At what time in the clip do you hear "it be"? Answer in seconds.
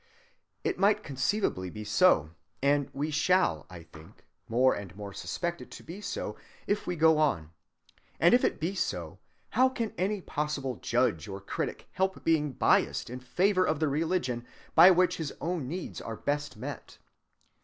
8.43-8.73